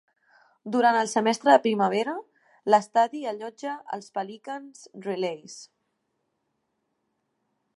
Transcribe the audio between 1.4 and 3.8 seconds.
de primavera, l'estadi allotja